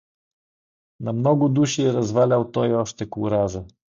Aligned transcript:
На 0.99 1.13
много 1.17 1.49
души 1.59 1.83
е 1.85 1.93
развалял 1.93 2.51
той 2.51 2.73
още 2.73 3.09
куража. 3.09 3.63